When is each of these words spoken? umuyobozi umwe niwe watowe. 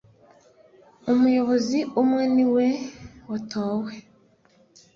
umuyobozi 1.11 1.79
umwe 2.01 2.23
niwe 2.35 2.65
watowe. 3.29 3.93